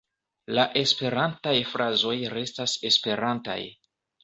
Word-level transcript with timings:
La 0.57 0.63
esperantaj 0.79 1.53
frazoj 1.73 2.15
restas 2.33 2.77
esperantaj. 2.93 3.61